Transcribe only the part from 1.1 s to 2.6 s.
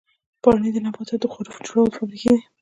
د خوړو جوړولو فابریکې دي